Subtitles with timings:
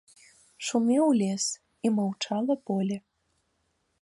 [0.69, 1.45] Шумеў лес,
[1.87, 2.97] і маўчала поле.